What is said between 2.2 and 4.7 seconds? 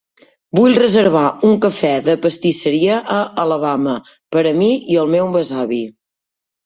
pastisseria a Alabama per a